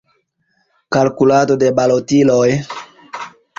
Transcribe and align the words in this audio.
Kalkulado 0.95 1.59
de 1.65 1.71
balotiloj. 1.81 2.51